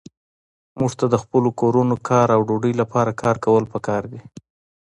[0.79, 4.21] موږ ته د خپلو کورونو، کار او ډوډۍ لپاره کار کول پکار دي.